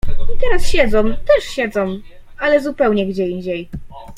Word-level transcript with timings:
I 0.35 0.37
teraz 0.37 0.67
siedzą. 0.67 1.03
Też 1.03 1.43
siedzą, 1.45 1.99
ale 2.37 2.61
zupełnie 2.61 3.07
gdzie 3.07 3.27
indziej. 3.27 3.69